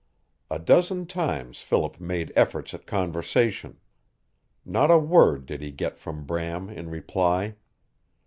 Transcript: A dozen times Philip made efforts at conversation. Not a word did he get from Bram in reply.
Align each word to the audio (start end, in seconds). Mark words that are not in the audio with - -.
A 0.49 0.57
dozen 0.57 1.05
times 1.05 1.61
Philip 1.61 1.99
made 1.99 2.33
efforts 2.35 2.73
at 2.73 2.87
conversation. 2.87 3.77
Not 4.65 4.89
a 4.89 4.97
word 4.97 5.45
did 5.45 5.61
he 5.61 5.69
get 5.69 5.95
from 5.95 6.25
Bram 6.25 6.71
in 6.71 6.89
reply. 6.89 7.53